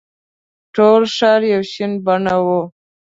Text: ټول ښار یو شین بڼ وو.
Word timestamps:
ټول 0.75 1.01
ښار 1.15 1.41
یو 1.53 1.61
شین 1.71 1.91
بڼ 2.05 2.21
وو. 2.45 2.61